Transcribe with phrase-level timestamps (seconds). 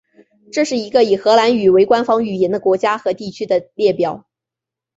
[0.51, 4.25] 这是一个以荷兰语为官方语言的国家和地区的列表。